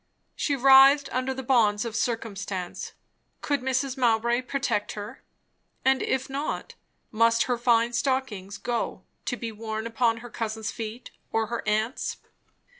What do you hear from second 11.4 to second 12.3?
her aunt's?